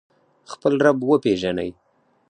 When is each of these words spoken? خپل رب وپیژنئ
خپل 0.51 0.73
رب 0.85 0.99
وپیژنئ 1.09 1.69